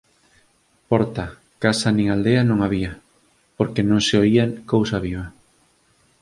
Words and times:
Porta, 0.93 1.25
casa 1.63 1.89
nin 1.95 2.07
aldea 2.15 2.41
non 2.49 2.59
había, 2.65 2.91
porque 3.57 3.81
non 3.89 4.01
se 4.07 4.15
oía 4.23 4.45
cousa 4.73 4.97
viva 5.07 5.25